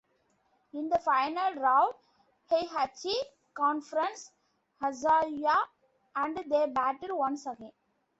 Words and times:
In 0.73 0.89
the 0.89 0.97
final 0.97 1.53
round, 1.61 1.93
Heihachi 2.49 3.13
confronts 3.53 4.31
Kazuya 4.81 5.55
and 6.15 6.35
they 6.37 6.65
battle 6.65 7.19
once 7.19 7.45
again. 7.45 7.71